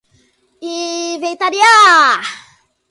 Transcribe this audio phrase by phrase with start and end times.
[0.71, 2.21] inventariar